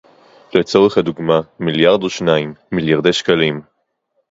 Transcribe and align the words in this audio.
לצורך 0.53 0.97
הדוגמה 0.97 1.39
מיליארד 1.59 2.03
או 2.03 2.09
שניים 2.09 2.53
מיליארדי 2.71 3.13
שקלים 3.13 3.61